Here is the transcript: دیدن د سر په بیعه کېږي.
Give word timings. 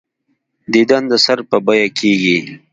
دیدن 0.73 1.03
د 1.11 1.13
سر 1.25 1.39
په 1.49 1.57
بیعه 1.65 1.87
کېږي. 1.99 2.37